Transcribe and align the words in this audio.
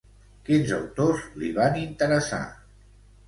Quins 0.45 0.71
autors 0.77 1.27
li 1.43 1.51
van 1.59 1.77
interessar? 1.81 2.43